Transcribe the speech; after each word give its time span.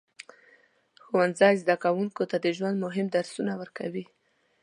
ښوونځی 1.05 1.53
زده 1.61 1.75
کوونکو 1.83 2.23
ته 2.31 2.37
د 2.45 2.47
ژوند 2.57 2.77
مهم 2.85 3.07
درسونه 3.15 3.53
ورکوي. 3.61 4.05